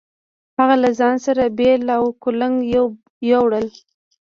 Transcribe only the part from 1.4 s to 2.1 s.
بېل او